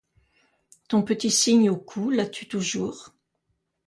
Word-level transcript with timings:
Ton 0.87 1.03
petit 1.03 1.29
signe 1.29 1.69
au 1.69 1.77
cou, 1.77 2.09
l'as-tu 2.09 2.47
toujours? 2.47 3.13